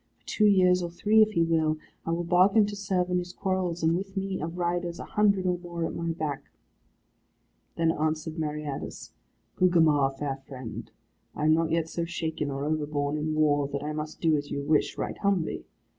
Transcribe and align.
For 0.17 0.25
two 0.25 0.45
years, 0.47 0.81
or 0.81 0.89
three, 0.89 1.21
if 1.21 1.33
he 1.33 1.43
will, 1.43 1.77
I 2.07 2.09
will 2.09 2.23
bargain 2.23 2.65
to 2.65 2.75
serve 2.75 3.11
in 3.11 3.19
his 3.19 3.33
quarrels, 3.33 3.83
and 3.83 3.95
with 3.95 4.17
me, 4.17 4.41
of 4.41 4.57
riders, 4.57 4.97
a 4.99 5.05
hundred 5.05 5.45
or 5.45 5.59
more 5.59 5.85
at 5.85 5.93
my 5.93 6.09
back." 6.11 6.41
Then 7.75 7.91
answered 7.91 8.39
Meriadus, 8.39 9.11
"Gugemar, 9.57 10.09
fair 10.17 10.37
friend, 10.37 10.89
I 11.35 11.45
am 11.45 11.53
not 11.53 11.69
yet 11.69 11.87
so 11.87 12.05
shaken 12.05 12.49
or 12.49 12.65
overborne 12.65 13.15
in 13.15 13.35
war, 13.35 13.67
that 13.67 13.83
I 13.83 13.93
must 13.93 14.19
do 14.21 14.35
as 14.35 14.49
you 14.49 14.63
wish, 14.63 14.97
right 14.97 15.19
humbly. 15.19 15.65